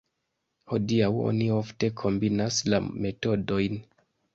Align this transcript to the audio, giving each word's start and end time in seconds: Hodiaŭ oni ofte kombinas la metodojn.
Hodiaŭ 0.71 1.11
oni 1.25 1.51
ofte 1.59 1.93
kombinas 2.03 2.61
la 2.75 2.85
metodojn. 2.93 3.85